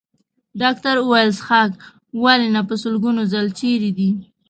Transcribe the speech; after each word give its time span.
ډاکټر 0.61 0.95
وویل: 1.01 1.31
څښاک؟ 1.37 1.71
ولې 2.23 2.47
نه، 2.55 2.61
په 2.67 2.73
لسګونو 2.81 3.21
ځل، 3.31 3.47
چېرې 3.59 3.91
دی؟ 3.97 4.09